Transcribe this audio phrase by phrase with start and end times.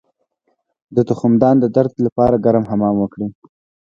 [0.95, 3.29] د تخمدان د درد لپاره ګرم حمام وکړئ